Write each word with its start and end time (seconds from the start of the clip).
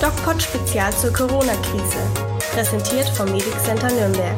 DocPod 0.00 0.42
Spezial 0.42 0.92
zur 0.92 1.10
Corona-Krise. 1.10 1.96
Präsentiert 2.52 3.08
vom 3.16 3.32
Medic 3.32 3.58
Center 3.64 3.88
Nürnberg. 3.88 4.36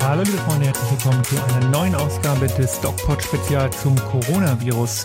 Hallo 0.00 0.22
liebe 0.22 0.38
Freunde, 0.38 0.66
herzlich 0.66 0.90
willkommen 0.90 1.22
zu 1.24 1.34
einer 1.36 1.68
neuen 1.68 1.94
Ausgabe 1.94 2.46
des 2.46 2.80
DocPod 2.80 3.22
Spezial 3.22 3.70
zum 3.70 3.94
Coronavirus. 3.96 5.04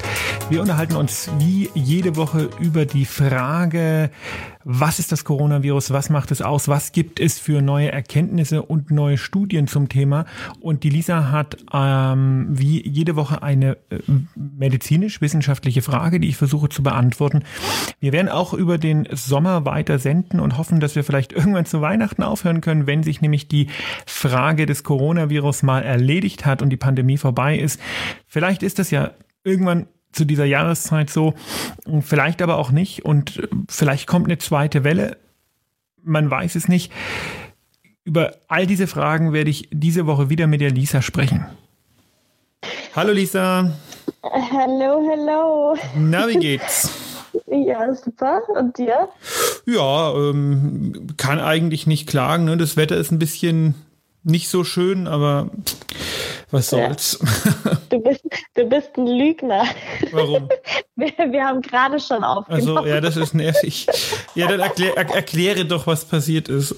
Wir 0.49 0.61
unterhalten 0.61 0.95
uns 0.95 1.29
wie 1.39 1.69
jede 1.73 2.15
Woche 2.15 2.49
über 2.59 2.85
die 2.85 3.05
Frage, 3.05 4.11
was 4.71 4.99
ist 4.99 5.11
das 5.11 5.23
Coronavirus, 5.23 5.89
was 5.89 6.11
macht 6.11 6.29
es 6.29 6.43
aus, 6.43 6.67
was 6.67 6.91
gibt 6.91 7.19
es 7.19 7.39
für 7.39 7.59
neue 7.59 7.91
Erkenntnisse 7.91 8.61
und 8.61 8.91
neue 8.91 9.17
Studien 9.17 9.65
zum 9.65 9.89
Thema. 9.89 10.25
Und 10.59 10.83
die 10.83 10.91
Lisa 10.91 11.31
hat 11.31 11.57
ähm, 11.73 12.45
wie 12.51 12.87
jede 12.87 13.15
Woche 13.15 13.41
eine 13.41 13.77
äh, 13.89 13.97
medizinisch-wissenschaftliche 14.35 15.81
Frage, 15.81 16.19
die 16.19 16.29
ich 16.29 16.37
versuche 16.37 16.69
zu 16.69 16.83
beantworten. 16.83 17.41
Wir 17.99 18.13
werden 18.13 18.29
auch 18.29 18.53
über 18.53 18.77
den 18.77 19.07
Sommer 19.11 19.65
weiter 19.65 19.97
senden 19.97 20.39
und 20.39 20.59
hoffen, 20.59 20.79
dass 20.79 20.95
wir 20.95 21.03
vielleicht 21.03 21.33
irgendwann 21.33 21.65
zu 21.65 21.81
Weihnachten 21.81 22.21
aufhören 22.21 22.61
können, 22.61 22.85
wenn 22.85 23.01
sich 23.01 23.21
nämlich 23.21 23.47
die 23.47 23.69
Frage 24.05 24.67
des 24.67 24.83
Coronavirus 24.83 25.63
mal 25.63 25.81
erledigt 25.81 26.45
hat 26.45 26.61
und 26.61 26.69
die 26.69 26.77
Pandemie 26.77 27.17
vorbei 27.17 27.57
ist. 27.57 27.81
Vielleicht 28.27 28.61
ist 28.61 28.77
das 28.77 28.91
ja 28.91 29.13
irgendwann 29.43 29.87
zu 30.11 30.25
dieser 30.25 30.45
Jahreszeit 30.45 31.09
so, 31.09 31.33
vielleicht 32.01 32.41
aber 32.41 32.57
auch 32.57 32.71
nicht 32.71 33.05
und 33.05 33.47
vielleicht 33.67 34.07
kommt 34.07 34.25
eine 34.25 34.37
zweite 34.37 34.83
Welle, 34.83 35.17
man 36.03 36.29
weiß 36.29 36.55
es 36.55 36.67
nicht. 36.67 36.91
Über 38.03 38.35
all 38.47 38.65
diese 38.65 38.87
Fragen 38.87 39.33
werde 39.33 39.49
ich 39.49 39.69
diese 39.71 40.07
Woche 40.07 40.29
wieder 40.29 40.47
mit 40.47 40.61
der 40.61 40.71
Lisa 40.71 41.01
sprechen. 41.01 41.45
Hallo 42.95 43.13
Lisa. 43.13 43.71
Hallo, 44.23 45.07
hallo. 45.09 45.77
Na, 45.95 46.27
wie 46.27 46.39
geht's? 46.39 46.91
Ja, 47.45 47.93
super. 47.93 48.41
Und 48.57 48.77
dir? 48.77 49.09
Ja, 49.65 50.13
ähm, 50.13 51.07
kann 51.17 51.39
eigentlich 51.39 51.85
nicht 51.85 52.07
klagen. 52.07 52.45
Ne? 52.45 52.57
Das 52.57 52.75
Wetter 52.77 52.97
ist 52.97 53.11
ein 53.11 53.19
bisschen 53.19 53.75
nicht 54.23 54.49
so 54.49 54.63
schön, 54.63 55.07
aber 55.07 55.49
was 56.51 56.69
soll's. 56.69 57.19
Ja. 57.21 57.77
Du, 57.89 57.99
bist, 57.99 58.23
du 58.55 58.65
bist 58.65 58.91
ein 58.97 59.07
Lügner. 59.07 59.65
Warum? 60.11 60.49
Wir, 60.95 61.13
wir 61.31 61.45
haben 61.45 61.61
gerade 61.61 61.97
schon 61.97 62.25
aufgenommen. 62.25 62.77
Also, 62.77 62.85
ja, 62.85 62.99
das 62.99 63.15
ist 63.15 63.33
nervig. 63.33 63.87
Ja, 64.35 64.47
dann 64.47 64.59
erklär, 64.59 64.97
er, 64.97 65.09
erkläre 65.15 65.63
doch, 65.63 65.87
was 65.87 66.03
passiert 66.03 66.49
ist. 66.49 66.75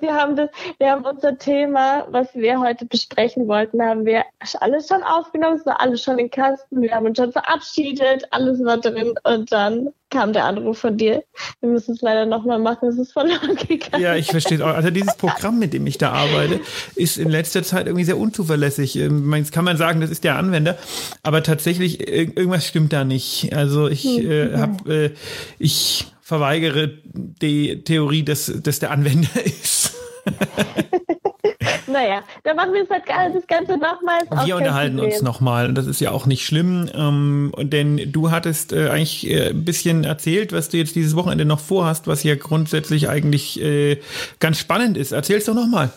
Wir 0.00 0.14
haben, 0.14 0.36
das, 0.36 0.50
wir 0.78 0.90
haben 0.90 1.04
unser 1.04 1.36
Thema, 1.36 2.06
was 2.10 2.34
wir 2.34 2.60
heute 2.60 2.86
besprechen 2.86 3.46
wollten, 3.48 3.82
haben 3.82 4.04
wir 4.04 4.24
alles 4.60 4.88
schon 4.88 5.02
aufgenommen, 5.02 5.56
es 5.56 5.66
war 5.66 5.80
alles 5.80 6.02
schon 6.02 6.18
im 6.18 6.30
Kasten, 6.30 6.82
wir 6.82 6.92
haben 6.92 7.06
uns 7.06 7.18
schon 7.18 7.32
verabschiedet, 7.32 8.26
alles 8.30 8.64
war 8.64 8.78
drin 8.78 9.14
und 9.24 9.52
dann 9.52 9.90
kam 10.10 10.32
der 10.32 10.44
Anruf 10.44 10.78
von 10.78 10.96
dir. 10.96 11.22
Wir 11.60 11.70
müssen 11.70 11.94
es 11.94 12.02
leider 12.02 12.26
nochmal 12.26 12.58
machen, 12.58 12.88
es 12.88 12.98
ist 12.98 13.12
verloren 13.12 13.56
gegangen. 13.56 14.02
Ja, 14.02 14.16
ich 14.16 14.26
verstehe 14.26 14.64
auch. 14.64 14.74
Also 14.74 14.90
dieses 14.90 15.16
Programm, 15.16 15.58
mit 15.58 15.72
dem 15.72 15.86
ich 15.86 15.98
da 15.98 16.10
arbeite, 16.12 16.60
ist 16.96 17.16
in 17.16 17.30
letzter 17.30 17.62
Zeit 17.62 17.86
irgendwie 17.86 18.04
sehr 18.04 18.18
unzuverlässig. 18.18 18.96
Ähm, 18.96 19.32
jetzt 19.34 19.52
kann 19.52 19.64
man 19.64 19.76
sagen, 19.76 20.00
das 20.00 20.10
ist 20.10 20.24
der 20.24 20.36
Anwender, 20.36 20.76
aber 21.22 21.42
tatsächlich 21.42 22.08
irgendwas 22.08 22.66
stimmt 22.66 22.92
da 22.92 23.04
nicht. 23.04 23.54
Also 23.54 23.88
ich 23.88 24.06
äh, 24.18 24.56
habe, 24.56 24.92
äh, 24.92 25.10
ich 25.58 26.06
verweigere 26.30 26.92
die 27.04 27.82
Theorie, 27.82 28.22
dass 28.22 28.52
das 28.62 28.78
der 28.78 28.90
Anwender 28.90 29.28
ist. 29.44 29.89
naja, 31.86 32.22
dann 32.44 32.56
machen 32.56 32.72
wir 32.72 32.86
halt 32.88 33.34
das 33.34 33.46
Ganze 33.46 33.76
nochmals. 33.76 34.28
Wir 34.44 34.56
unterhalten 34.56 35.00
uns 35.00 35.22
nochmal. 35.22 35.72
Das 35.72 35.86
ist 35.86 36.00
ja 36.00 36.10
auch 36.10 36.26
nicht 36.26 36.44
schlimm, 36.44 36.88
ähm, 36.94 37.52
denn 37.58 38.12
du 38.12 38.30
hattest 38.30 38.72
äh, 38.72 38.88
eigentlich 38.88 39.30
äh, 39.30 39.50
ein 39.50 39.64
bisschen 39.64 40.04
erzählt, 40.04 40.52
was 40.52 40.68
du 40.68 40.76
jetzt 40.76 40.94
dieses 40.94 41.16
Wochenende 41.16 41.44
noch 41.44 41.60
vorhast, 41.60 42.06
was 42.06 42.22
ja 42.22 42.34
grundsätzlich 42.34 43.08
eigentlich 43.08 43.60
äh, 43.60 44.00
ganz 44.38 44.58
spannend 44.58 44.96
ist. 44.96 45.12
Erzähl's 45.12 45.44
doch 45.44 45.54
nochmal. 45.54 45.90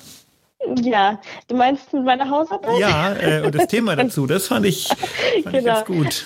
Ja, 0.82 1.20
du 1.48 1.56
meinst 1.56 1.94
meine 1.94 2.30
Hausarbeit? 2.30 2.80
Ja, 2.80 3.14
äh, 3.16 3.42
und 3.46 3.54
das 3.54 3.68
Thema 3.68 3.96
dazu, 3.98 4.28
das 4.28 4.48
fand 4.48 4.66
ich, 4.66 4.88
fand 4.88 5.44
genau. 5.46 5.58
ich 5.58 5.66
ganz 5.66 5.86
gut. 5.86 6.26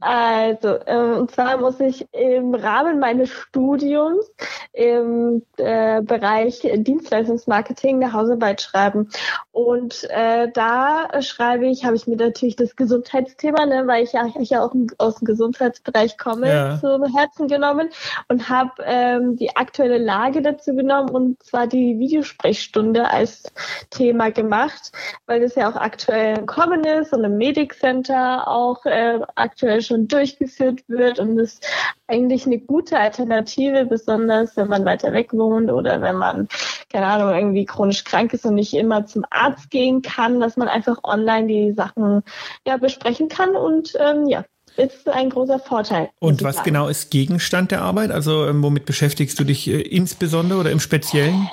Also, 0.00 0.76
äh, 0.86 0.96
und 0.96 1.30
zwar 1.30 1.58
muss 1.58 1.80
ich 1.80 2.06
im 2.12 2.54
Rahmen 2.54 2.98
meines 2.98 3.30
Studiums 3.30 4.30
im 4.72 5.42
äh, 5.56 6.02
Bereich 6.02 6.60
Dienstleistungsmarketing 6.60 8.02
eine 8.02 8.12
Hausarbeit 8.12 8.62
schreiben. 8.62 9.08
Und 9.50 10.08
äh, 10.10 10.48
da 10.52 11.08
schreibe 11.20 11.66
ich, 11.66 11.84
habe 11.84 11.96
ich 11.96 12.06
mir 12.06 12.16
natürlich 12.16 12.56
das 12.56 12.76
Gesundheitsthema, 12.76 13.66
ne, 13.66 13.86
weil 13.86 14.04
ich 14.04 14.12
ja, 14.12 14.26
ich 14.38 14.50
ja 14.50 14.64
auch 14.64 14.74
aus 14.98 15.16
dem 15.16 15.26
Gesundheitsbereich 15.26 16.16
komme, 16.16 16.48
ja. 16.48 16.78
zu 16.78 16.98
Herzen 17.16 17.48
genommen 17.48 17.88
und 18.28 18.48
habe 18.48 18.70
ähm, 18.84 19.36
die 19.36 19.56
aktuelle 19.56 19.98
Lage 19.98 20.42
dazu 20.42 20.74
genommen 20.74 21.10
und 21.10 21.42
zwar 21.42 21.66
die 21.66 21.98
Videosprechstunde 21.98 23.10
als 23.10 23.52
Thema 23.90 24.30
gemacht, 24.30 24.92
weil 25.26 25.40
das 25.40 25.54
ja 25.54 25.68
auch 25.70 25.76
aktuell 25.76 26.46
Kommen 26.46 26.84
ist 26.84 27.12
und 27.12 27.24
im 27.24 27.36
Medic 27.36 27.74
Center 27.74 28.46
auch 28.46 28.84
äh, 28.84 29.20
aktuell 29.34 29.80
schon 29.88 30.08
durchgeführt 30.08 30.80
wird 30.88 31.18
und 31.18 31.38
ist 31.38 31.66
eigentlich 32.06 32.46
eine 32.46 32.58
gute 32.58 32.98
Alternative, 32.98 33.86
besonders 33.86 34.56
wenn 34.56 34.68
man 34.68 34.84
weiter 34.84 35.12
weg 35.12 35.32
wohnt 35.32 35.70
oder 35.70 36.00
wenn 36.00 36.16
man, 36.16 36.48
keine 36.90 37.06
Ahnung, 37.06 37.34
irgendwie 37.34 37.64
chronisch 37.64 38.04
krank 38.04 38.32
ist 38.32 38.46
und 38.46 38.54
nicht 38.54 38.74
immer 38.74 39.06
zum 39.06 39.24
Arzt 39.30 39.70
gehen 39.70 40.02
kann, 40.02 40.40
dass 40.40 40.56
man 40.56 40.68
einfach 40.68 40.98
online 41.02 41.46
die 41.48 41.72
Sachen 41.72 42.22
ja 42.66 42.76
besprechen 42.76 43.28
kann 43.28 43.56
und 43.56 43.92
ähm, 43.98 44.26
ja, 44.26 44.44
ist 44.76 45.08
ein 45.08 45.30
großer 45.30 45.58
Vorteil. 45.58 46.10
Und 46.20 46.42
was 46.44 46.62
genau 46.62 46.88
ist 46.88 47.10
Gegenstand 47.10 47.70
der 47.72 47.82
Arbeit? 47.82 48.10
Also 48.10 48.46
ähm, 48.46 48.62
womit 48.62 48.86
beschäftigst 48.86 49.38
du 49.40 49.44
dich 49.44 49.68
äh, 49.68 49.80
insbesondere 49.80 50.60
oder 50.60 50.70
im 50.70 50.80
Speziellen? 50.80 51.48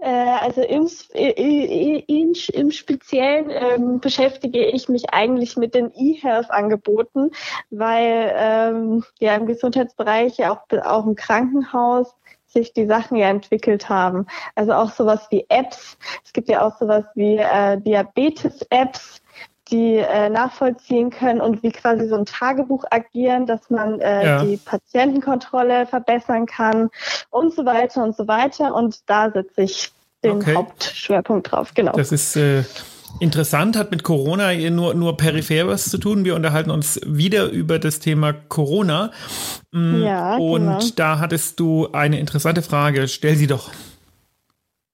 Äh, 0.00 0.38
also 0.40 0.62
im, 0.62 0.88
im, 1.14 2.34
im 2.52 2.70
Speziellen 2.70 3.50
ähm, 3.50 4.00
beschäftige 4.00 4.64
ich 4.66 4.88
mich 4.88 5.10
eigentlich 5.12 5.56
mit 5.56 5.74
den 5.74 5.92
E-Health-Angeboten, 5.94 7.30
weil 7.70 8.32
ähm, 8.36 9.04
ja 9.18 9.34
im 9.34 9.46
Gesundheitsbereich, 9.46 10.38
ja 10.38 10.52
auch, 10.52 10.62
auch 10.84 11.06
im 11.06 11.16
Krankenhaus, 11.16 12.14
sich 12.46 12.72
die 12.72 12.86
Sachen 12.86 13.16
ja 13.16 13.28
entwickelt 13.28 13.88
haben. 13.88 14.26
Also 14.54 14.72
auch 14.72 14.90
sowas 14.90 15.26
wie 15.30 15.46
Apps. 15.48 15.96
Es 16.24 16.32
gibt 16.32 16.48
ja 16.48 16.66
auch 16.66 16.76
sowas 16.78 17.04
wie 17.14 17.36
äh, 17.36 17.80
Diabetes-Apps, 17.80 19.22
die 19.70 19.96
äh, 19.96 20.28
nachvollziehen 20.28 21.10
können 21.10 21.40
und 21.40 21.62
wie 21.62 21.70
quasi 21.70 22.08
so 22.08 22.16
ein 22.16 22.26
Tagebuch 22.26 22.84
agieren, 22.90 23.46
dass 23.46 23.70
man 23.70 24.00
äh, 24.00 24.26
ja. 24.26 24.44
die 24.44 24.56
Patientenkontrolle 24.56 25.86
verbessern 25.86 26.46
kann 26.46 26.90
und 27.30 27.54
so 27.54 27.64
weiter 27.64 28.02
und 28.02 28.16
so 28.16 28.26
weiter. 28.28 28.74
Und 28.74 28.98
da 29.06 29.30
setze 29.30 29.62
ich 29.62 29.92
den 30.24 30.36
okay. 30.36 30.54
Hauptschwerpunkt 30.54 31.50
drauf. 31.50 31.72
Genau. 31.74 31.92
Das 31.92 32.12
ist 32.12 32.36
äh, 32.36 32.64
interessant, 33.18 33.76
hat 33.76 33.90
mit 33.90 34.02
Corona 34.02 34.52
nur, 34.70 34.94
nur 34.94 35.16
peripher 35.16 35.66
was 35.66 35.90
zu 35.90 35.98
tun. 35.98 36.24
Wir 36.24 36.34
unterhalten 36.34 36.70
uns 36.70 37.00
wieder 37.04 37.46
über 37.46 37.78
das 37.78 38.00
Thema 38.00 38.32
Corona. 38.32 39.10
Mm, 39.72 40.02
ja, 40.02 40.36
und 40.36 40.66
genau. 40.66 40.80
da 40.96 41.18
hattest 41.18 41.58
du 41.60 41.88
eine 41.92 42.18
interessante 42.18 42.62
Frage. 42.62 43.08
Stell 43.08 43.36
sie 43.36 43.46
doch. 43.46 43.70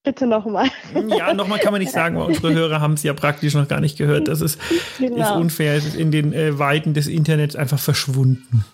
Bitte 0.06 0.24
nochmal. 0.28 0.68
Ja, 1.08 1.34
nochmal 1.34 1.58
kann 1.58 1.72
man 1.72 1.80
nicht 1.80 1.90
sagen, 1.90 2.16
weil 2.16 2.26
unsere 2.26 2.54
Hörer 2.54 2.80
haben 2.80 2.92
es 2.94 3.02
ja 3.02 3.12
praktisch 3.12 3.54
noch 3.54 3.66
gar 3.66 3.80
nicht 3.80 3.98
gehört. 3.98 4.28
Das 4.28 4.40
ist, 4.40 4.60
genau. 5.00 5.20
ist 5.20 5.30
unfair. 5.32 5.74
Es 5.74 5.84
ist 5.84 5.96
in 5.96 6.12
den 6.12 6.32
äh, 6.32 6.60
Weiten 6.60 6.94
des 6.94 7.08
Internets 7.08 7.56
einfach 7.56 7.80
verschwunden. 7.80 8.64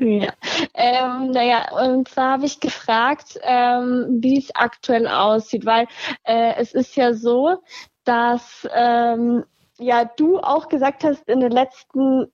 Ja, 0.00 0.32
ähm, 0.74 1.30
naja, 1.30 1.70
und 1.70 2.08
zwar 2.08 2.32
habe 2.32 2.46
ich 2.46 2.58
gefragt, 2.58 3.38
ähm, 3.42 4.18
wie 4.20 4.36
es 4.36 4.50
aktuell 4.52 5.06
aussieht, 5.06 5.64
weil 5.64 5.86
äh, 6.24 6.54
es 6.56 6.74
ist 6.74 6.96
ja 6.96 7.14
so, 7.14 7.62
dass 8.04 8.68
ähm, 8.74 9.44
ja 9.78 10.10
du 10.16 10.40
auch 10.40 10.68
gesagt 10.68 11.04
hast 11.04 11.28
in 11.28 11.38
den 11.38 11.52
letzten 11.52 12.26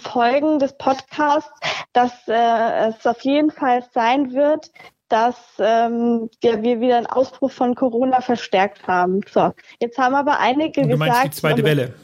Folgen 0.00 0.60
des 0.60 0.78
Podcasts, 0.78 1.52
dass 1.92 2.12
äh, 2.28 2.88
es 2.88 3.04
auf 3.06 3.20
jeden 3.22 3.50
Fall 3.50 3.84
sein 3.92 4.32
wird, 4.32 4.70
dass 5.08 5.36
ähm, 5.58 6.30
ja, 6.42 6.62
wir 6.62 6.80
wieder 6.80 6.96
einen 6.96 7.06
Ausbruch 7.06 7.50
von 7.50 7.74
Corona 7.74 8.20
verstärkt 8.20 8.86
haben. 8.86 9.20
So, 9.30 9.52
jetzt 9.80 9.98
haben 9.98 10.14
aber 10.14 10.38
einige 10.38 10.82
Und 10.82 10.88
du 10.90 10.98
gesagt. 10.98 11.10
Meinst 11.10 11.38
die 11.38 11.40
zweite 11.40 11.64
Welle. 11.64 11.94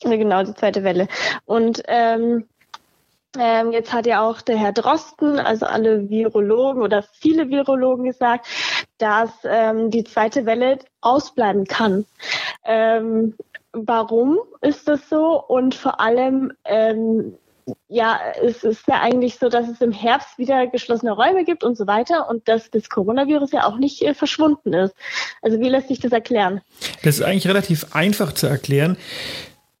Genau, 0.00 0.42
die 0.42 0.54
zweite 0.54 0.84
Welle. 0.84 1.08
Und 1.44 1.82
ähm, 1.86 2.44
ähm, 3.38 3.72
jetzt 3.72 3.92
hat 3.92 4.06
ja 4.06 4.22
auch 4.22 4.40
der 4.40 4.56
Herr 4.56 4.72
Drosten, 4.72 5.38
also 5.38 5.66
alle 5.66 6.08
Virologen 6.08 6.82
oder 6.82 7.02
viele 7.02 7.48
Virologen 7.48 8.04
gesagt, 8.04 8.46
dass 8.98 9.30
ähm, 9.44 9.90
die 9.90 10.04
zweite 10.04 10.46
Welle 10.46 10.78
ausbleiben 11.00 11.64
kann. 11.64 12.06
Ähm, 12.64 13.34
warum 13.72 14.38
ist 14.60 14.86
das 14.86 15.08
so? 15.08 15.42
Und 15.42 15.74
vor 15.74 16.00
allem, 16.00 16.52
ähm, 16.64 17.36
ja, 17.88 18.20
es 18.42 18.64
ist 18.64 18.86
ja 18.88 19.00
eigentlich 19.00 19.36
so, 19.36 19.48
dass 19.48 19.68
es 19.68 19.80
im 19.80 19.92
Herbst 19.92 20.38
wieder 20.38 20.66
geschlossene 20.66 21.12
Räume 21.12 21.44
gibt 21.44 21.64
und 21.64 21.76
so 21.76 21.86
weiter 21.86 22.28
und 22.28 22.48
dass 22.48 22.70
das 22.70 22.88
Coronavirus 22.88 23.52
ja 23.52 23.66
auch 23.66 23.78
nicht 23.78 24.02
äh, 24.02 24.14
verschwunden 24.14 24.72
ist. 24.72 24.94
Also 25.42 25.60
wie 25.60 25.68
lässt 25.68 25.88
sich 25.88 26.00
das 26.00 26.12
erklären? 26.12 26.60
Das 27.02 27.16
ist 27.16 27.22
eigentlich 27.22 27.48
relativ 27.48 27.94
einfach 27.94 28.32
zu 28.32 28.46
erklären. 28.46 28.96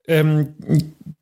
Ähm, 0.06 0.54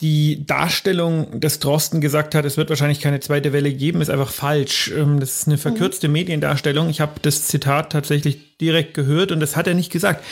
die 0.01 0.45
Darstellung, 0.45 1.41
dass 1.41 1.61
Drosten 1.61 2.01
gesagt 2.01 2.35
hat, 2.35 2.45
es 2.45 2.57
wird 2.57 2.71
wahrscheinlich 2.71 3.01
keine 3.01 3.21
zweite 3.21 3.53
Welle 3.53 3.73
geben, 3.73 4.01
ist 4.01 4.11
einfach 4.11 4.33
falsch. 4.33 4.93
Ähm, 4.97 5.21
das 5.21 5.39
ist 5.39 5.47
eine 5.47 5.59
verkürzte 5.59 6.09
mhm. 6.09 6.15
Mediendarstellung. 6.15 6.89
Ich 6.89 7.01
habe 7.01 7.13
das 7.23 7.47
Zitat 7.47 7.93
tatsächlich 7.93 8.59
direkt 8.59 8.95
gehört 8.95 9.31
und 9.31 9.41
das 9.41 9.57
hat 9.57 9.69
er 9.69 9.75
nicht 9.75 9.93
gesagt. 9.93 10.25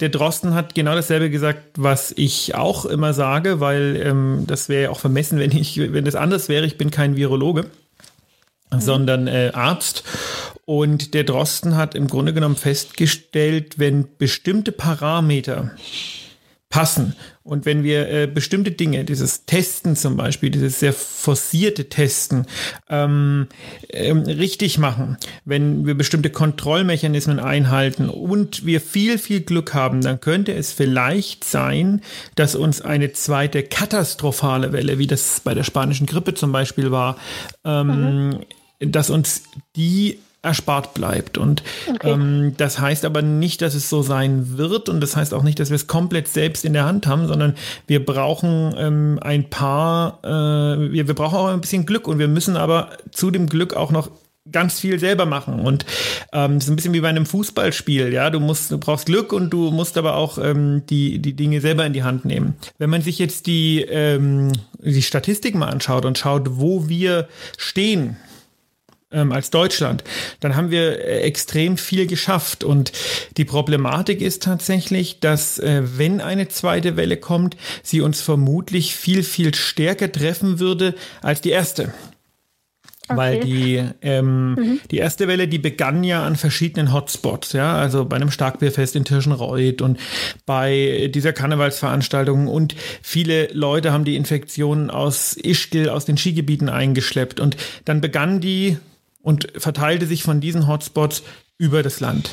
Der 0.00 0.08
Drosten 0.08 0.54
hat 0.54 0.74
genau 0.74 0.94
dasselbe 0.94 1.28
gesagt, 1.28 1.62
was 1.76 2.12
ich 2.16 2.54
auch 2.54 2.86
immer 2.86 3.12
sage, 3.12 3.60
weil 3.60 4.00
ähm, 4.02 4.44
das 4.46 4.70
wäre 4.70 4.84
ja 4.84 4.90
auch 4.90 5.00
vermessen, 5.00 5.38
wenn 5.38 5.52
ich, 5.52 5.78
wenn 5.78 6.06
das 6.06 6.14
anders 6.14 6.48
wäre. 6.48 6.64
Ich 6.64 6.78
bin 6.78 6.90
kein 6.90 7.14
Virologe, 7.14 7.66
mhm. 8.70 8.80
sondern 8.80 9.26
äh, 9.26 9.50
Arzt. 9.52 10.04
Und 10.64 11.12
der 11.12 11.24
Drosten 11.24 11.76
hat 11.76 11.94
im 11.94 12.06
Grunde 12.06 12.32
genommen 12.32 12.56
festgestellt, 12.56 13.78
wenn 13.78 14.06
bestimmte 14.16 14.72
Parameter 14.72 15.72
passen. 16.72 17.14
Und 17.44 17.66
wenn 17.66 17.84
wir 17.84 18.08
äh, 18.08 18.26
bestimmte 18.26 18.70
Dinge, 18.70 19.04
dieses 19.04 19.44
Testen 19.44 19.94
zum 19.94 20.16
Beispiel, 20.16 20.50
dieses 20.50 20.80
sehr 20.80 20.94
forcierte 20.94 21.88
Testen, 21.88 22.46
ähm, 22.88 23.46
ähm, 23.90 24.22
richtig 24.22 24.78
machen, 24.78 25.18
wenn 25.44 25.86
wir 25.86 25.94
bestimmte 25.94 26.30
Kontrollmechanismen 26.30 27.38
einhalten 27.38 28.08
und 28.08 28.64
wir 28.64 28.80
viel, 28.80 29.18
viel 29.18 29.42
Glück 29.42 29.74
haben, 29.74 30.00
dann 30.00 30.20
könnte 30.20 30.54
es 30.54 30.72
vielleicht 30.72 31.44
sein, 31.44 32.00
dass 32.36 32.54
uns 32.54 32.80
eine 32.80 33.12
zweite 33.12 33.62
katastrophale 33.62 34.72
Welle, 34.72 34.98
wie 34.98 35.06
das 35.06 35.40
bei 35.40 35.52
der 35.52 35.64
spanischen 35.64 36.06
Grippe 36.06 36.32
zum 36.32 36.52
Beispiel 36.52 36.90
war, 36.90 37.18
ähm, 37.64 38.30
mhm. 38.80 38.92
dass 38.92 39.10
uns 39.10 39.42
die 39.76 40.18
erspart 40.42 40.94
bleibt. 40.94 41.38
Und 41.38 41.62
okay. 41.88 42.10
ähm, 42.10 42.54
das 42.56 42.80
heißt 42.80 43.04
aber 43.04 43.22
nicht, 43.22 43.62
dass 43.62 43.74
es 43.74 43.88
so 43.88 44.02
sein 44.02 44.58
wird 44.58 44.88
und 44.88 45.00
das 45.00 45.16
heißt 45.16 45.32
auch 45.34 45.44
nicht, 45.44 45.60
dass 45.60 45.70
wir 45.70 45.76
es 45.76 45.86
komplett 45.86 46.28
selbst 46.28 46.64
in 46.64 46.72
der 46.72 46.84
Hand 46.84 47.06
haben, 47.06 47.28
sondern 47.28 47.54
wir 47.86 48.04
brauchen 48.04 48.74
ähm, 48.76 49.18
ein 49.22 49.48
paar, 49.48 50.18
äh, 50.24 50.92
wir, 50.92 51.06
wir 51.06 51.14
brauchen 51.14 51.38
auch 51.38 51.46
ein 51.46 51.60
bisschen 51.60 51.86
Glück 51.86 52.08
und 52.08 52.18
wir 52.18 52.28
müssen 52.28 52.56
aber 52.56 52.90
zu 53.12 53.30
dem 53.30 53.48
Glück 53.48 53.74
auch 53.74 53.92
noch 53.92 54.10
ganz 54.50 54.80
viel 54.80 54.98
selber 54.98 55.24
machen 55.24 55.60
und 55.60 55.86
ähm, 56.32 56.54
das 56.54 56.64
ist 56.64 56.70
ein 56.70 56.74
bisschen 56.74 56.94
wie 56.94 57.00
bei 57.00 57.08
einem 57.08 57.26
Fußballspiel, 57.26 58.12
ja, 58.12 58.28
du 58.28 58.40
musst, 58.40 58.72
du 58.72 58.78
brauchst 58.78 59.06
Glück 59.06 59.32
und 59.32 59.50
du 59.50 59.70
musst 59.70 59.96
aber 59.96 60.16
auch 60.16 60.36
ähm, 60.38 60.82
die 60.90 61.20
die 61.20 61.34
Dinge 61.34 61.60
selber 61.60 61.86
in 61.86 61.92
die 61.92 62.02
Hand 62.02 62.24
nehmen. 62.24 62.54
Wenn 62.76 62.90
man 62.90 63.02
sich 63.02 63.20
jetzt 63.20 63.46
die 63.46 63.82
ähm, 63.82 64.50
die 64.80 65.02
Statistik 65.02 65.54
mal 65.54 65.68
anschaut 65.68 66.04
und 66.04 66.18
schaut, 66.18 66.58
wo 66.58 66.88
wir 66.88 67.28
stehen, 67.56 68.16
ähm, 69.12 69.32
als 69.32 69.50
Deutschland, 69.50 70.04
dann 70.40 70.56
haben 70.56 70.70
wir 70.70 71.00
äh, 71.00 71.20
extrem 71.20 71.76
viel 71.76 72.06
geschafft. 72.06 72.64
Und 72.64 72.92
die 73.36 73.44
Problematik 73.44 74.20
ist 74.20 74.42
tatsächlich, 74.42 75.20
dass 75.20 75.58
äh, 75.58 75.82
wenn 75.98 76.20
eine 76.20 76.48
zweite 76.48 76.96
Welle 76.96 77.16
kommt, 77.16 77.56
sie 77.82 78.00
uns 78.00 78.20
vermutlich 78.20 78.94
viel, 78.94 79.22
viel 79.22 79.54
stärker 79.54 80.10
treffen 80.10 80.58
würde 80.58 80.94
als 81.20 81.40
die 81.40 81.50
erste. 81.50 81.92
Okay. 83.08 83.16
Weil 83.18 83.40
die, 83.40 83.84
ähm, 84.00 84.54
mhm. 84.54 84.80
die 84.90 84.98
erste 84.98 85.26
Welle, 85.26 85.48
die 85.48 85.58
begann 85.58 86.04
ja 86.04 86.24
an 86.24 86.36
verschiedenen 86.36 86.92
Hotspots, 86.92 87.52
ja, 87.52 87.74
also 87.74 88.04
bei 88.04 88.16
einem 88.16 88.30
Starkbierfest 88.30 88.94
in 88.94 89.04
Tirschenreuth 89.04 89.82
und 89.82 89.98
bei 90.46 91.10
dieser 91.12 91.32
Karnevalsveranstaltung 91.32 92.46
und 92.46 92.76
viele 93.02 93.48
Leute 93.52 93.92
haben 93.92 94.04
die 94.04 94.14
Infektionen 94.14 94.90
aus 94.90 95.36
Ischgl, 95.36 95.88
aus 95.88 96.04
den 96.04 96.16
Skigebieten 96.16 96.68
eingeschleppt 96.68 97.40
und 97.40 97.56
dann 97.84 98.00
begann 98.00 98.40
die 98.40 98.78
und 99.22 99.48
verteilte 99.56 100.06
sich 100.06 100.22
von 100.22 100.40
diesen 100.40 100.66
Hotspots 100.66 101.22
über 101.58 101.82
das 101.82 102.00
Land. 102.00 102.30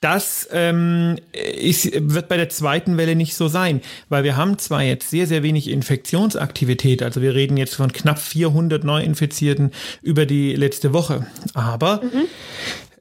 Das 0.00 0.48
ähm, 0.50 1.16
ist, 1.32 1.90
wird 1.92 2.28
bei 2.28 2.36
der 2.36 2.48
zweiten 2.48 2.96
Welle 2.96 3.16
nicht 3.16 3.34
so 3.34 3.48
sein, 3.48 3.82
weil 4.08 4.24
wir 4.24 4.36
haben 4.36 4.58
zwar 4.58 4.82
jetzt 4.82 5.10
sehr, 5.10 5.26
sehr 5.26 5.42
wenig 5.42 5.68
Infektionsaktivität, 5.68 7.02
also 7.02 7.20
wir 7.20 7.34
reden 7.34 7.56
jetzt 7.56 7.74
von 7.74 7.92
knapp 7.92 8.18
400 8.18 8.82
Neuinfizierten 8.84 9.72
über 10.00 10.24
die 10.24 10.54
letzte 10.54 10.92
Woche, 10.94 11.26
aber 11.54 12.02
mhm 12.02 12.28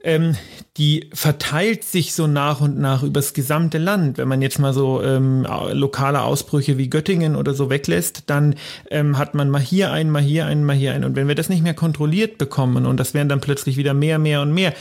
ähm, 0.08 0.36
die 0.78 1.10
verteilt 1.14 1.84
sich 1.84 2.14
so 2.14 2.28
nach 2.28 2.62
und 2.62 2.80
nach 2.80 3.04
übers 3.04 3.34
gesamte 3.34 3.78
Land. 3.78 4.18
Wenn 4.18 4.28
man 4.28 4.42
jetzt 4.42 4.58
mal 4.58 4.74
so 4.74 5.04
ähm, 5.04 5.46
lokale 5.74 6.22
Ausbrüche 6.22 6.78
wie 6.78 6.90
Göttingen 6.90 7.36
oder 7.36 7.54
so 7.54 7.70
weglässt, 7.70 8.24
dann 8.28 8.56
ähm, 8.90 9.18
hat 9.18 9.34
man 9.34 9.50
mal 9.50 9.62
hier 9.62 9.92
einen, 9.92 10.10
mal 10.10 10.22
hier 10.22 10.46
einen, 10.46 10.64
mal 10.64 10.76
hier 10.76 10.94
einen. 10.94 11.04
Und 11.04 11.16
wenn 11.16 11.28
wir 11.28 11.36
das 11.36 11.50
nicht 11.50 11.64
mehr 11.64 11.74
kontrolliert 11.74 12.38
bekommen 12.38 12.86
und 12.86 12.98
das 12.98 13.14
werden 13.14 13.28
dann 13.28 13.42
plötzlich 13.42 13.76
wieder 13.76 13.94
mehr, 13.94 14.18
mehr 14.18 14.42
und 14.42 14.54
mehr 14.54 14.74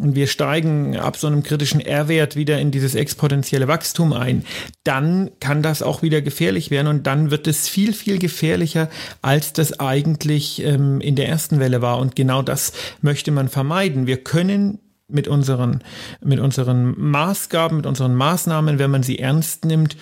und 0.00 0.14
wir 0.14 0.26
steigen 0.26 0.96
ab 0.96 1.16
so 1.16 1.26
einem 1.26 1.42
kritischen 1.42 1.80
R-Wert 1.80 2.34
wieder 2.34 2.58
in 2.58 2.70
dieses 2.70 2.94
exponentielle 2.94 3.68
Wachstum 3.68 4.12
ein, 4.12 4.44
dann 4.84 5.30
kann 5.38 5.62
das 5.62 5.82
auch 5.82 6.02
wieder 6.02 6.22
gefährlich 6.22 6.70
werden 6.70 6.88
und 6.88 7.06
dann 7.06 7.30
wird 7.30 7.46
es 7.46 7.68
viel, 7.68 7.92
viel 7.92 8.18
gefährlicher, 8.18 8.88
als 9.22 9.52
das 9.52 9.78
eigentlich 9.80 10.62
ähm, 10.64 11.00
in 11.00 11.14
der 11.14 11.28
ersten 11.28 11.60
Welle 11.60 11.82
war. 11.82 11.98
Und 11.98 12.16
genau 12.16 12.42
das 12.42 12.72
möchte 13.00 13.30
man 13.30 13.48
vermeiden. 13.48 14.06
Wir 14.06 14.16
können 14.16 14.55
können 14.56 14.78
mit 15.08 15.28
unseren, 15.28 15.84
mit 16.20 16.40
unseren 16.40 16.98
Maßgaben, 16.98 17.76
mit 17.76 17.86
unseren 17.86 18.14
Maßnahmen, 18.14 18.78
wenn 18.78 18.90
man 18.90 19.02
sie 19.02 19.18
ernst 19.18 19.64
nimmt, 19.64 19.96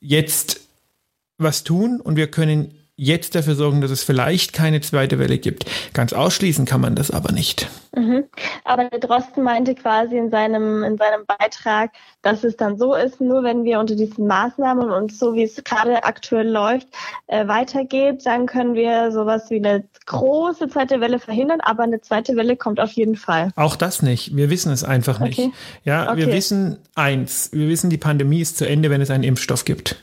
jetzt 0.00 0.60
was 1.38 1.64
tun 1.64 2.00
und 2.00 2.16
wir 2.16 2.30
können 2.30 2.74
jetzt 2.96 3.34
dafür 3.34 3.56
sorgen, 3.56 3.80
dass 3.80 3.90
es 3.90 4.04
vielleicht 4.04 4.52
keine 4.52 4.80
zweite 4.80 5.18
Welle 5.18 5.38
gibt. 5.38 5.66
Ganz 5.94 6.12
ausschließen 6.12 6.64
kann 6.64 6.80
man 6.80 6.94
das 6.94 7.10
aber 7.10 7.32
nicht. 7.32 7.68
Mhm. 7.96 8.24
Aber 8.64 8.84
der 8.84 9.00
Drosten 9.00 9.42
meinte 9.42 9.74
quasi 9.74 10.16
in 10.16 10.30
seinem, 10.30 10.84
in 10.84 10.96
seinem 10.96 11.26
Beitrag, 11.26 11.90
dass 12.22 12.44
es 12.44 12.56
dann 12.56 12.78
so 12.78 12.94
ist, 12.94 13.20
nur 13.20 13.42
wenn 13.42 13.64
wir 13.64 13.80
unter 13.80 13.96
diesen 13.96 14.26
Maßnahmen 14.26 14.90
und 14.90 15.12
so 15.12 15.34
wie 15.34 15.42
es 15.42 15.62
gerade 15.64 16.04
aktuell 16.04 16.48
läuft, 16.48 16.86
äh, 17.26 17.46
weitergeht, 17.48 18.24
dann 18.24 18.46
können 18.46 18.74
wir 18.74 19.10
sowas 19.10 19.50
wie 19.50 19.56
eine 19.56 19.84
große 20.06 20.68
zweite 20.68 21.00
Welle 21.00 21.18
verhindern, 21.18 21.60
aber 21.62 21.82
eine 21.82 22.00
zweite 22.00 22.36
Welle 22.36 22.56
kommt 22.56 22.78
auf 22.78 22.92
jeden 22.92 23.16
Fall. 23.16 23.50
Auch 23.56 23.74
das 23.74 24.02
nicht. 24.02 24.36
Wir 24.36 24.50
wissen 24.50 24.72
es 24.72 24.84
einfach 24.84 25.18
nicht. 25.18 25.38
Okay. 25.38 25.52
Ja, 25.84 26.12
okay. 26.12 26.18
wir 26.18 26.32
wissen 26.32 26.78
eins. 26.94 27.50
Wir 27.52 27.68
wissen, 27.68 27.90
die 27.90 27.98
Pandemie 27.98 28.40
ist 28.40 28.56
zu 28.56 28.68
Ende, 28.68 28.90
wenn 28.90 29.00
es 29.00 29.10
einen 29.10 29.24
Impfstoff 29.24 29.64
gibt. 29.64 29.96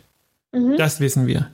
Mhm. 0.51 0.75
Das 0.77 0.99
wissen 0.99 1.25
wir. 1.25 1.49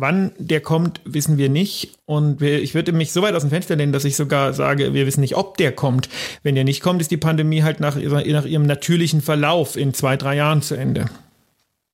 Wann 0.00 0.30
der 0.38 0.60
kommt, 0.60 1.00
wissen 1.04 1.38
wir 1.38 1.48
nicht. 1.48 1.98
Und 2.06 2.40
ich 2.40 2.76
würde 2.76 2.92
mich 2.92 3.12
so 3.12 3.20
weit 3.20 3.34
aus 3.34 3.42
dem 3.42 3.50
Fenster 3.50 3.74
lehnen, 3.74 3.92
dass 3.92 4.04
ich 4.04 4.14
sogar 4.14 4.52
sage, 4.52 4.94
wir 4.94 5.06
wissen 5.06 5.22
nicht, 5.22 5.34
ob 5.34 5.56
der 5.56 5.72
kommt. 5.72 6.08
Wenn 6.44 6.54
der 6.54 6.62
nicht 6.62 6.82
kommt, 6.82 7.00
ist 7.00 7.10
die 7.10 7.16
Pandemie 7.16 7.64
halt 7.64 7.80
nach, 7.80 7.96
nach 7.96 8.44
ihrem 8.44 8.64
natürlichen 8.64 9.22
Verlauf 9.22 9.76
in 9.76 9.94
zwei, 9.94 10.16
drei 10.16 10.36
Jahren 10.36 10.62
zu 10.62 10.76
Ende. 10.76 11.06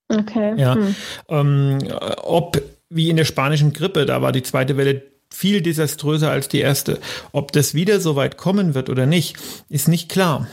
Okay. 0.09 0.53
Ja. 0.59 0.75
Hm. 0.75 0.95
Ähm, 1.31 1.79
ob, 2.19 2.61
wie 2.91 3.09
in 3.09 3.17
der 3.17 3.25
spanischen 3.25 3.73
Grippe, 3.73 4.05
da 4.05 4.21
war 4.21 4.33
die 4.33 4.43
zweite 4.43 4.77
Welle 4.77 5.01
viel 5.31 5.63
desaströser 5.63 6.31
als 6.31 6.49
die 6.49 6.61
erste. 6.61 6.99
Ob 7.33 7.53
das 7.53 7.73
wieder 7.73 8.01
so 8.01 8.17
weit 8.17 8.37
kommen 8.37 8.75
wird 8.75 8.91
oder 8.91 9.07
nicht, 9.07 9.39
ist 9.71 9.89
nicht 9.89 10.11
klar. 10.11 10.47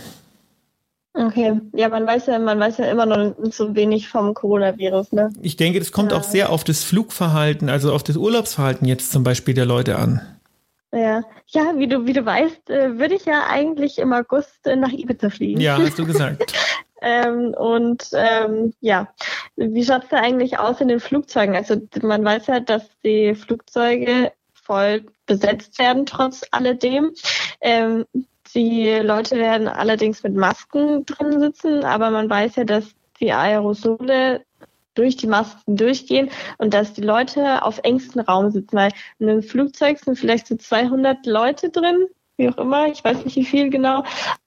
Okay, 1.13 1.60
ja, 1.74 1.89
man 1.89 2.08
weiß 2.08 2.27
ja, 2.27 2.39
man 2.39 2.60
weiß 2.60 2.77
ja 2.77 2.86
immer 2.86 3.06
noch 3.06 3.36
so 3.51 3.75
wenig 3.75 4.08
vom 4.08 4.34
Coronavirus, 4.34 5.12
ne? 5.12 5.34
Ich 5.41 5.58
denke, 5.58 5.80
das 5.80 5.91
kommt 5.91 6.13
ja. 6.13 6.18
auch 6.18 6.24
sehr 6.24 6.50
auf 6.50 6.63
das 6.63 6.84
Flugverhalten, 6.84 7.70
also 7.70 7.94
auf 7.94 8.03
das 8.03 8.15
Urlaubsverhalten 8.15 8.88
jetzt 8.88 9.12
zum 9.12 9.24
Beispiel 9.24 9.53
der 9.53 9.65
Leute 9.65 9.98
an. 9.98 10.22
Ja, 10.94 11.24
ja, 11.48 11.74
wie 11.77 11.88
du, 11.88 12.06
wie 12.06 12.13
du 12.13 12.25
weißt, 12.25 12.70
äh, 12.70 12.98
würde 12.98 13.15
ich 13.15 13.25
ja 13.25 13.46
eigentlich 13.50 13.98
im 13.98 14.12
August 14.13 14.65
äh, 14.65 14.75
nach 14.75 14.91
Ibiza 14.91 15.30
fliegen. 15.30 15.60
Ja, 15.60 15.77
hast 15.77 16.00
du 16.00 16.06
gesagt. 16.06 16.53
ähm, 17.01 17.53
und 17.58 18.10
ähm, 18.13 18.74
ja, 18.80 19.08
wie 19.56 19.84
schaut 19.84 20.03
es 20.03 20.10
da 20.10 20.18
eigentlich 20.18 20.60
aus 20.60 20.82
in 20.82 20.89
den 20.89 21.00
Flugzeugen? 21.00 21.56
Also 21.56 21.75
man 22.01 22.24
weiß 22.24 22.48
ja, 22.48 22.60
dass 22.60 22.84
die 23.03 23.36
Flugzeuge 23.36 24.32
voll 24.53 25.06
besetzt 25.25 25.80
werden, 25.80 26.06
trotz 26.06 26.44
alledem. 26.51 27.12
Ähm, 27.62 28.06
die 28.53 28.89
Leute 29.03 29.38
werden 29.38 29.67
allerdings 29.67 30.24
mit 30.24 30.36
Masken 30.36 31.05
drin 31.05 31.39
sitzen, 31.39 31.84
aber 31.84 32.10
man 32.10 32.29
weiß 32.29 32.58
ja, 32.58 32.63
dass 32.63 32.96
die 33.20 33.31
Aerosole 33.31 34.46
durch 34.93 35.15
die 35.15 35.27
Masken 35.27 35.77
durchgehen 35.77 36.29
und 36.58 36.74
dass 36.74 36.93
die 36.93 37.01
Leute 37.01 37.63
auf 37.63 37.79
engstem 37.84 38.22
Raum 38.22 38.51
sitzen, 38.51 38.75
weil 38.75 38.91
in 39.20 39.29
einem 39.29 39.43
Flugzeug 39.43 40.00
sind 40.00 40.17
vielleicht 40.17 40.48
so 40.48 40.55
200 40.55 41.25
Leute 41.25 41.70
drin, 41.70 42.08
wie 42.38 42.50
auch 42.50 42.58
immer, 42.58 42.88
ich 42.88 43.03
weiß 43.03 43.24
nicht 43.24 43.36
wie 43.36 43.46
viel 43.46 43.70
genau, 43.70 44.03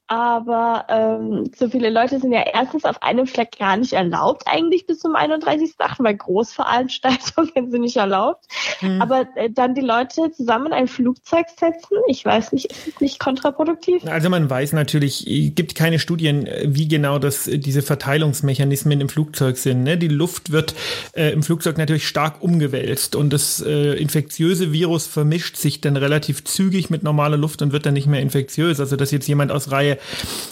aber 0.07 0.85
ähm, 0.89 1.49
so 1.55 1.67
viele 1.67 1.89
Leute 1.89 2.19
sind 2.19 2.31
ja 2.31 2.43
erstens 2.53 2.85
auf 2.85 3.01
einem 3.01 3.25
Fleck 3.25 3.57
gar 3.57 3.75
nicht 3.75 3.93
erlaubt, 3.93 4.43
eigentlich 4.45 4.85
bis 4.85 4.99
zum 4.99 5.15
31.8., 5.15 5.95
weil 5.97 6.15
Großveranstaltungen 6.15 7.71
sind 7.71 7.81
nicht 7.81 7.97
erlaubt. 7.97 8.45
Mhm. 8.81 9.01
Aber 9.01 9.27
äh, 9.35 9.49
dann 9.49 9.73
die 9.73 9.81
Leute 9.81 10.31
zusammen 10.31 10.67
in 10.67 10.73
ein 10.73 10.87
Flugzeug 10.87 11.47
setzen, 11.49 11.97
ich 12.07 12.23
weiß 12.23 12.51
nicht, 12.51 12.65
ist 12.65 12.87
es 12.87 13.01
nicht 13.01 13.19
kontraproduktiv? 13.19 14.05
Also 14.05 14.29
man 14.29 14.47
weiß 14.47 14.73
natürlich, 14.73 15.25
es 15.25 15.55
gibt 15.55 15.73
keine 15.73 15.97
Studien, 15.97 16.47
wie 16.63 16.87
genau 16.87 17.17
das, 17.17 17.49
diese 17.51 17.81
Verteilungsmechanismen 17.81 19.01
im 19.01 19.09
Flugzeug 19.09 19.57
sind. 19.57 19.83
Ne? 19.83 19.97
Die 19.97 20.07
Luft 20.07 20.51
wird 20.51 20.75
äh, 21.13 21.31
im 21.31 21.41
Flugzeug 21.41 21.79
natürlich 21.79 22.07
stark 22.07 22.43
umgewälzt 22.43 23.15
und 23.15 23.33
das 23.33 23.59
äh, 23.65 23.93
infektiöse 23.93 24.71
Virus 24.71 25.07
vermischt 25.07 25.55
sich 25.55 25.81
dann 25.81 25.97
relativ 25.97 26.43
zügig 26.43 26.91
mit 26.91 27.01
normaler 27.01 27.37
Luft 27.37 27.63
und 27.63 27.71
wird 27.71 27.87
dann 27.87 27.95
nicht 27.95 28.07
mehr 28.07 28.21
infektiös. 28.21 28.79
Also 28.79 28.95
dass 28.95 29.09
jetzt 29.09 29.27
jemand 29.27 29.51
aus 29.51 29.71
Reihe 29.71 29.94
Reihe, 29.95 29.99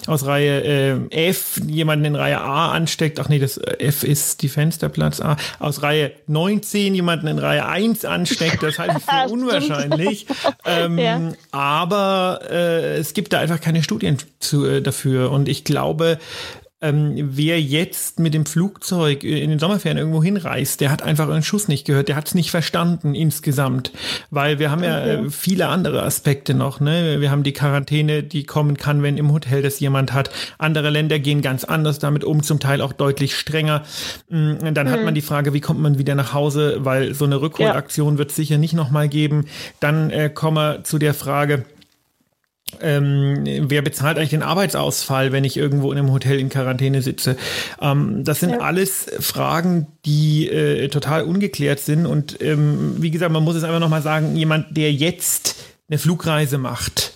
aus 0.08 0.26
Reihe 0.26 1.10
äh, 1.12 1.30
F 1.30 1.60
jemanden 1.66 2.06
in 2.06 2.16
Reihe 2.16 2.40
A 2.40 2.72
ansteckt, 2.72 3.20
ach 3.20 3.30
nee, 3.30 3.40
das 3.40 3.58
äh, 3.58 3.78
F 3.80 4.04
ist 4.04 4.42
die 4.42 4.50
Fensterplatz 4.50 5.22
A, 5.22 5.38
aus 5.60 5.82
Reihe 5.82 6.12
19 6.28 6.96
jemanden 6.96 7.28
in 7.28 7.40
Reihe 7.40 7.66
1 7.66 8.06
ansteckt, 8.06 8.64
das 8.64 8.80
halte 8.80 8.98
ich 8.98 9.04
für 9.04 9.30
unwahrscheinlich. 9.32 10.28
Ähm, 10.66 10.98
ja. 10.98 11.22
Aber 11.52 12.42
äh, 12.50 12.98
es 12.98 13.14
gibt 13.14 13.34
da 13.34 13.40
einfach 13.40 13.62
keine 13.62 13.84
Studien 13.84 14.18
zu, 14.40 14.66
äh, 14.66 14.82
dafür. 14.82 15.32
Und 15.32 15.48
ich 15.48 15.64
glaube, 15.64 16.20
ähm, 16.84 17.14
wer 17.16 17.62
jetzt 17.62 18.20
mit 18.20 18.34
dem 18.34 18.46
Flugzeug 18.46 19.24
in 19.24 19.50
den 19.50 19.58
Sommerferien 19.58 19.98
irgendwo 19.98 20.22
hinreist, 20.22 20.82
der 20.82 20.92
hat 20.92 21.02
einfach 21.02 21.30
einen 21.30 21.42
Schuss 21.42 21.70
nicht 21.70 21.86
gehört, 21.86 22.10
der 22.10 22.18
hat 22.18 22.28
es 22.28 22.36
nicht 22.36 22.52
verstanden 22.52 23.16
insgesamt, 23.16 23.94
weil 24.32 24.60
wir 24.60 24.70
haben 24.70 24.84
ja 24.84 25.00
äh, 25.00 25.30
viele 25.30 25.70
andere 25.70 26.04
Aspekte 26.04 26.54
noch. 26.54 26.82
Ne? 26.82 27.22
Wir 27.22 27.32
haben 27.32 27.44
die 27.44 27.54
Quarantäne, 27.54 28.22
die 28.22 28.44
kommen 28.44 28.76
kann, 28.76 29.02
wenn 29.02 29.18
im 29.18 29.32
Hotel 29.32 29.62
das 29.62 29.80
jemand 29.80 30.12
hat. 30.12 30.30
Andere 30.58 30.90
Länder 30.90 31.20
gehen 31.20 31.42
ganz 31.42 31.64
anders 31.64 32.00
damit 32.00 32.26
um, 32.26 32.44
zum 32.44 32.60
Teil 32.60 32.82
auch 32.82 32.92
deutlich 32.92 33.38
strenger. 33.38 33.84
Mm, 34.30 34.74
dann 34.74 34.88
mhm. 34.88 34.92
hat 34.92 35.06
man 35.06 35.16
die 35.16 35.22
Frage, 35.22 35.54
wie 35.54 35.62
kommt 35.62 35.80
man 35.80 35.98
wieder 35.98 36.16
nach 36.16 36.34
Hause, 36.34 36.80
weil 36.80 37.14
so 37.14 37.24
eine 37.24 37.40
Rückholaktion 37.40 38.16
ja. 38.16 38.18
wird 38.18 38.32
es 38.32 38.36
sicher 38.36 38.58
nicht 38.58 38.74
nochmal 38.74 39.08
geben. 39.08 39.46
Dann 39.80 40.10
äh, 40.10 40.30
kommen 40.30 40.58
wir 40.58 40.84
zu 40.84 41.00
der 41.00 41.14
Frage, 41.14 41.64
ähm, 42.82 43.44
wer 43.70 43.82
bezahlt 43.82 44.18
eigentlich 44.18 44.32
den 44.32 44.44
Arbeitsausfall, 44.44 45.32
wenn 45.32 45.44
ich 45.44 45.58
irgendwo 45.58 45.92
in 45.92 45.98
einem 45.98 46.12
Hotel 46.12 46.40
in 46.40 46.50
Quarantäne 46.50 47.02
sitze? 47.02 47.38
Ähm, 47.82 48.24
das 48.24 48.40
sind 48.40 48.52
ja. 48.52 48.60
alles 48.60 49.12
Fragen, 49.20 49.88
die 50.06 50.50
äh, 50.50 50.88
total 50.90 51.24
ungeklärt 51.24 51.80
sind. 51.80 52.06
Und 52.06 52.42
ähm, 52.42 52.96
wie 52.98 53.12
gesagt, 53.12 53.32
man 53.32 53.44
muss 53.44 53.56
es 53.56 53.64
einfach 53.64 53.80
nochmal 53.80 54.02
sagen, 54.02 54.36
jemand, 54.36 54.76
der 54.78 54.92
jetzt 54.92 55.56
eine 55.90 55.98
Flugreise 55.98 56.58
macht, 56.58 57.14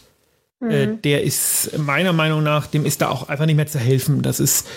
äh, 0.62 0.66
mhm. 0.66 0.72
äh, 0.72 0.98
der 0.98 1.24
ist 1.24 1.78
meiner 1.78 2.14
Meinung 2.14 2.44
nach, 2.44 2.68
dem 2.68 2.86
ist 2.86 3.02
da 3.02 3.10
auch 3.10 3.30
einfach 3.30 3.46
nicht 3.46 3.56
mehr 3.56 3.68
zu 3.68 3.80
helfen. 3.80 4.22
Das 4.22 4.40
ist 4.40 4.68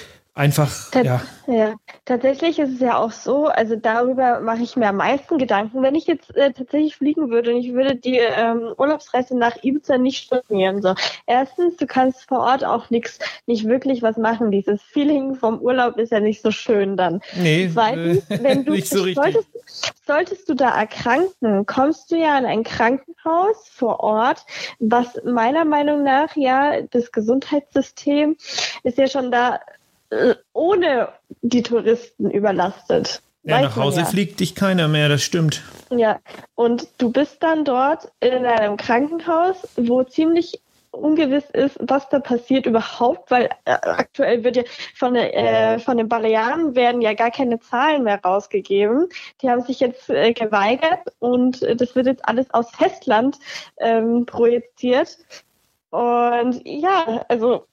einfach, 0.41 0.91
Tats 0.91 1.07
ja. 1.07 1.21
ja. 1.47 1.75
Tatsächlich 2.07 2.59
ist 2.59 2.73
es 2.73 2.81
ja 2.81 2.97
auch 2.97 3.13
so, 3.13 3.47
also 3.47 3.77
darüber 3.77 4.41
mache 4.41 4.63
ich 4.63 4.75
mir 4.75 4.89
am 4.89 4.97
meisten 4.97 5.39
Gedanken. 5.39 5.83
Wenn 5.83 5.95
ich 5.95 6.07
jetzt 6.07 6.35
äh, 6.35 6.53
tatsächlich 6.53 6.97
fliegen 6.97 7.31
würde 7.31 7.55
und 7.55 7.61
ich 7.61 7.73
würde 7.75 7.95
die 7.95 8.17
ähm, 8.17 8.73
Urlaubsreise 8.79 9.37
nach 9.37 9.63
Ibiza 9.63 9.99
nicht 9.99 10.25
stornieren, 10.25 10.81
so. 10.81 10.95
Erstens, 11.27 11.77
du 11.77 11.87
kannst 11.87 12.27
vor 12.27 12.41
Ort 12.41 12.65
auch 12.65 12.89
nichts, 12.89 13.19
nicht 13.47 13.67
wirklich 13.67 14.03
was 14.03 14.17
machen. 14.17 14.51
Dieses 14.51 14.83
Feeling 14.83 15.35
vom 15.35 15.61
Urlaub 15.61 15.99
ist 15.99 16.11
ja 16.11 16.21
nicht 16.21 16.41
so 16.41 16.51
schön 16.51 16.97
dann. 16.97 17.21
Nee, 17.37 17.71
Zweitens, 17.73 18.25
wenn 18.29 18.65
du, 18.65 18.73
nicht 18.81 18.89
so 18.89 19.03
richtig. 19.03 19.23
Solltest, 19.23 20.07
solltest 20.07 20.49
du 20.49 20.55
da 20.55 20.71
erkranken, 20.71 21.67
kommst 21.67 22.11
du 22.11 22.17
ja 22.17 22.39
in 22.39 22.47
ein 22.47 22.65
Krankenhaus 22.65 23.69
vor 23.69 24.01
Ort, 24.01 24.47
was 24.79 25.21
meiner 25.25 25.67
Meinung 25.67 26.03
nach 26.03 26.35
ja, 26.35 26.81
das 26.81 27.13
Gesundheitssystem 27.13 28.37
ist 28.83 28.97
ja 28.97 29.07
schon 29.07 29.31
da 29.31 29.61
ohne 30.53 31.09
die 31.43 31.63
Touristen 31.63 32.31
überlastet. 32.31 33.23
Ja, 33.43 33.63
nach 33.63 33.77
Hause 33.77 34.01
ja. 34.01 34.07
fliegt 34.07 34.41
dich 34.41 34.55
keiner 34.55 34.87
mehr, 34.87 35.09
das 35.09 35.23
stimmt. 35.23 35.63
Ja, 35.91 36.21
und 36.55 36.89
du 36.99 37.11
bist 37.11 37.43
dann 37.43 37.65
dort 37.65 38.13
in 38.21 38.45
einem 38.45 38.77
Krankenhaus, 38.77 39.57
wo 39.77 40.05
ziemlich 40.05 40.61
ungewiss 40.91 41.49
ist, 41.51 41.79
was 41.81 42.09
da 42.09 42.19
passiert 42.19 42.67
überhaupt, 42.67 43.31
weil 43.31 43.49
äh, 43.65 43.73
aktuell 43.81 44.45
wird 44.45 44.57
ja 44.57 44.63
von, 44.95 45.15
äh, 45.15 45.79
von 45.79 45.97
den 45.97 46.09
Balearen 46.09 46.75
werden 46.75 47.01
ja 47.01 47.15
gar 47.15 47.31
keine 47.31 47.61
Zahlen 47.61 48.03
mehr 48.03 48.21
rausgegeben. 48.21 49.09
Die 49.41 49.49
haben 49.49 49.63
sich 49.63 49.81
jetzt 49.81 50.11
äh, 50.11 50.33
geweigert 50.33 51.01
und 51.21 51.63
das 51.63 51.95
wird 51.95 52.07
jetzt 52.07 52.29
alles 52.29 52.53
aus 52.53 52.71
Festland 52.73 53.39
ähm, 53.79 54.27
projiziert. 54.27 55.19
Und 55.91 56.61
ja, 56.65 57.25
also 57.29 57.67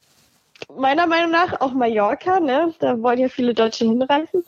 meiner 0.76 1.08
Meinung 1.08 1.32
nach 1.32 1.62
auch 1.62 1.74
Mallorca, 1.74 2.40
ne? 2.40 2.74
Da 2.80 3.02
wollen 3.02 3.20
ja 3.20 3.30
viele 3.30 3.54
Deutsche 3.54 3.86
hinreisen. 3.86 4.44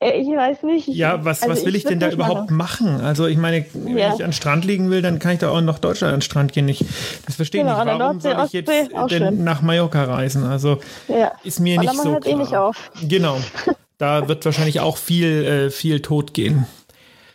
Äh, 0.00 0.20
ich 0.20 0.28
weiß 0.28 0.62
nicht. 0.64 0.88
Ich, 0.88 0.96
ja, 0.96 1.24
was, 1.24 1.42
also 1.42 1.52
was 1.52 1.64
will 1.64 1.74
ich, 1.74 1.84
ich 1.84 1.88
denn 1.88 2.00
da 2.00 2.10
überhaupt 2.10 2.50
machen? 2.50 3.00
Also 3.00 3.26
ich 3.26 3.38
meine, 3.38 3.64
wenn 3.72 3.96
ja. 3.96 4.14
ich 4.14 4.22
an 4.22 4.30
den 4.30 4.32
Strand 4.32 4.64
liegen 4.64 4.90
will, 4.90 5.02
dann 5.02 5.18
kann 5.18 5.32
ich 5.32 5.38
da 5.38 5.50
auch 5.50 5.60
nach 5.60 5.78
Deutschland 5.78 6.12
an 6.12 6.18
den 6.18 6.22
Strand 6.22 6.52
gehen. 6.52 6.68
Ich, 6.68 6.84
das 7.26 7.36
verstehe 7.36 7.62
ich 7.62 7.66
genau, 7.66 7.78
nicht. 7.78 7.86
Warum 7.86 7.98
Nordsee, 7.98 8.34
soll 8.34 8.46
ich 8.46 8.52
jetzt 8.52 9.12
denn 9.12 9.44
nach 9.44 9.62
Mallorca 9.62 10.04
reisen? 10.04 10.44
Also 10.44 10.78
ja. 11.08 11.32
ist 11.42 11.60
mir 11.60 11.78
nicht 11.80 11.94
so 11.94 12.12
hört 12.12 12.24
klar. 12.24 12.34
Eh 12.34 12.38
nicht 12.38 12.56
auf. 12.56 12.90
Genau. 13.02 13.38
Da 13.96 14.26
wird 14.26 14.44
wahrscheinlich 14.44 14.80
auch 14.80 14.96
viel, 14.96 15.44
äh, 15.44 15.70
viel 15.70 16.02
tot 16.02 16.34
gehen. 16.34 16.66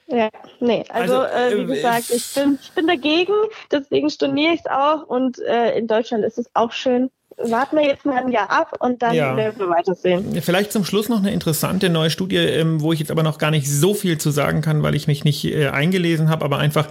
Ja, 0.08 0.30
nee, 0.60 0.84
also, 0.90 1.20
also 1.20 1.56
äh, 1.56 1.58
wie 1.58 1.72
äh, 1.72 1.76
gesagt, 1.76 2.10
ich 2.10 2.34
bin, 2.34 2.60
ich 2.62 2.72
bin 2.72 2.88
dagegen, 2.88 3.34
deswegen 3.72 4.10
storniere 4.10 4.56
ich 4.56 4.60
es 4.62 4.66
auch 4.66 5.08
und 5.08 5.40
äh, 5.40 5.78
in 5.78 5.88
Deutschland 5.88 6.26
ist 6.26 6.38
es 6.38 6.50
auch 6.54 6.72
schön 6.72 7.10
warten 7.44 7.78
wir 7.78 7.86
jetzt 7.86 8.06
mal 8.06 8.18
ein 8.18 8.30
Jahr 8.30 8.50
ab 8.50 8.76
und 8.80 9.02
dann 9.02 9.14
ja. 9.14 9.36
werden 9.36 9.60
wir 9.60 9.70
weitersehen. 9.70 10.42
Vielleicht 10.42 10.72
zum 10.72 10.86
Schluss 10.86 11.10
noch 11.10 11.20
eine 11.20 11.32
interessante 11.32 11.90
neue 11.90 12.10
Studie, 12.10 12.38
ähm, 12.38 12.82
wo 12.82 12.94
ich 12.94 13.00
jetzt 13.00 13.12
aber 13.12 13.24
noch 13.24 13.38
gar 13.38 13.52
nicht 13.52 13.70
so 13.70 13.94
viel 13.94 14.18
zu 14.18 14.32
sagen 14.32 14.62
kann, 14.62 14.84
weil 14.84 14.96
ich 14.96 15.08
mich 15.08 15.24
nicht 15.24 15.46
äh, 15.46 15.70
eingelesen 15.70 16.30
habe, 16.30 16.46
aber 16.46 16.58
einfach 16.58 16.88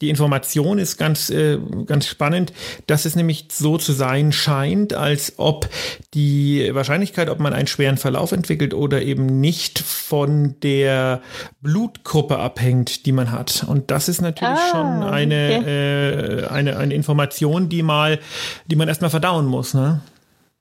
die 0.00 0.10
Information 0.10 0.78
ist 0.78 0.96
ganz, 0.96 1.30
äh, 1.30 1.58
ganz 1.86 2.06
spannend, 2.06 2.52
dass 2.86 3.04
es 3.04 3.16
nämlich 3.16 3.48
so 3.50 3.78
zu 3.78 3.92
sein 3.92 4.32
scheint, 4.32 4.94
als 4.94 5.34
ob 5.38 5.68
die 6.14 6.70
Wahrscheinlichkeit, 6.72 7.28
ob 7.30 7.40
man 7.40 7.52
einen 7.52 7.66
schweren 7.66 7.96
Verlauf 7.96 8.32
entwickelt 8.32 8.74
oder 8.74 9.02
eben 9.02 9.40
nicht 9.40 9.78
von 9.78 10.56
der 10.62 11.20
Blutgruppe 11.60 12.38
abhängt, 12.38 13.06
die 13.06 13.12
man 13.12 13.32
hat. 13.32 13.64
Und 13.66 13.90
das 13.90 14.08
ist 14.08 14.20
natürlich 14.20 14.58
ah, 14.58 14.70
schon 14.70 15.02
eine, 15.02 15.58
okay. 15.60 16.44
äh, 16.44 16.46
eine, 16.46 16.76
eine 16.76 16.94
Information, 16.94 17.68
die 17.68 17.82
mal, 17.82 18.18
die 18.66 18.76
man 18.76 18.88
erstmal 18.88 19.10
verdauen 19.10 19.46
muss. 19.46 19.74
Ne? 19.78 20.00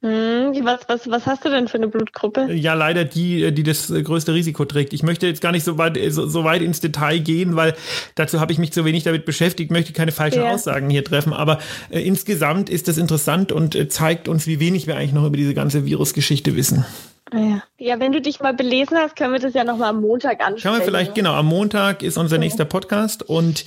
Hm, 0.03 0.63
was, 0.63 0.81
was, 0.87 1.09
was 1.09 1.25
hast 1.25 1.43
du 1.43 1.49
denn 1.49 1.67
für 1.67 1.77
eine 1.77 1.87
Blutgruppe? 1.87 2.53
Ja, 2.53 2.75
leider 2.75 3.03
die, 3.03 3.51
die 3.51 3.63
das 3.63 3.91
größte 3.91 4.31
Risiko 4.31 4.63
trägt. 4.65 4.93
Ich 4.93 5.01
möchte 5.01 5.25
jetzt 5.25 5.41
gar 5.41 5.51
nicht 5.51 5.63
so 5.63 5.79
weit, 5.79 5.97
so, 6.09 6.27
so 6.27 6.43
weit 6.43 6.61
ins 6.61 6.81
Detail 6.81 7.17
gehen, 7.17 7.55
weil 7.55 7.73
dazu 8.13 8.39
habe 8.39 8.51
ich 8.51 8.59
mich 8.59 8.71
zu 8.71 8.85
wenig 8.85 9.03
damit 9.03 9.25
beschäftigt, 9.25 9.71
möchte 9.71 9.93
keine 9.93 10.11
falschen 10.11 10.43
ja. 10.43 10.51
Aussagen 10.51 10.91
hier 10.91 11.03
treffen. 11.03 11.33
Aber 11.33 11.57
äh, 11.89 11.99
insgesamt 11.99 12.69
ist 12.69 12.87
das 12.87 12.99
interessant 12.99 13.51
und 13.51 13.73
äh, 13.73 13.87
zeigt 13.87 14.27
uns, 14.27 14.45
wie 14.45 14.59
wenig 14.59 14.85
wir 14.85 14.97
eigentlich 14.97 15.13
noch 15.13 15.25
über 15.25 15.37
diese 15.37 15.55
ganze 15.55 15.85
Virusgeschichte 15.85 16.55
wissen. 16.55 16.85
Ah, 17.31 17.39
ja. 17.39 17.63
ja, 17.79 17.99
wenn 17.99 18.11
du 18.11 18.21
dich 18.21 18.39
mal 18.39 18.53
belesen 18.53 18.97
hast, 18.97 19.15
können 19.15 19.33
wir 19.33 19.39
das 19.39 19.55
ja 19.55 19.63
nochmal 19.63 19.89
am 19.89 20.01
Montag 20.01 20.41
anschauen. 20.41 20.59
Schauen 20.59 20.77
wir 20.77 20.85
vielleicht, 20.85 21.15
genau, 21.15 21.33
am 21.33 21.47
Montag 21.47 22.03
ist 22.03 22.17
unser 22.17 22.37
nächster 22.37 22.65
Podcast 22.65 23.23
und 23.23 23.65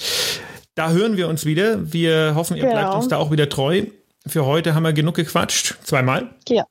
da 0.76 0.90
hören 0.90 1.16
wir 1.16 1.26
uns 1.26 1.44
wieder. 1.44 1.92
Wir 1.92 2.36
hoffen, 2.36 2.56
ihr 2.56 2.62
genau. 2.62 2.74
bleibt 2.74 2.94
uns 2.94 3.08
da 3.08 3.16
auch 3.16 3.32
wieder 3.32 3.48
treu. 3.48 3.82
Für 4.26 4.44
heute 4.46 4.74
haben 4.74 4.82
wir 4.82 4.92
genug 4.92 5.14
gequatscht. 5.14 5.76
Zweimal. 5.84 6.34
Ja. 6.48 6.64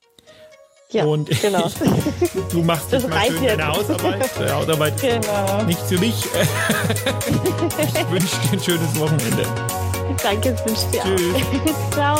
Ja, 0.91 1.05
und 1.05 1.29
genau. 1.41 1.69
du 2.51 2.63
machst 2.63 2.91
das 2.91 3.07
mal 3.07 3.27
schön 3.27 3.43
deine 3.45 3.67
Hausarbeit. 3.67 4.29
Deine 4.39 4.55
Hausarbeit 4.55 4.99
genau. 4.99 5.63
nicht 5.63 5.79
für 5.81 5.99
mich. 5.99 6.15
ich 7.93 8.09
wünsche 8.09 8.35
dir 8.41 8.53
ein 8.53 8.59
schönes 8.59 8.99
Wochenende. 8.99 9.45
Danke, 10.23 10.51
das 10.51 10.65
wünsche 10.65 10.87
dir 10.91 11.03
Tschüss. 11.03 11.35
auch. 11.35 11.91
Ciao. 11.91 12.19